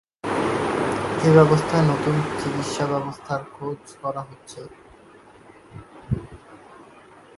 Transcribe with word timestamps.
এ 1.23 1.29
ব্যবস্থায় 1.37 1.85
নতুন 1.91 2.15
চিকিৎসা 2.39 2.85
ব্যবস্থার 2.93 3.41
খোঁজ 3.55 3.81
করা 4.01 4.21
হচ্ছে। 4.29 4.61